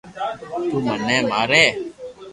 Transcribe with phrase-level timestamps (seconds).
[0.71, 1.65] تو مني ماري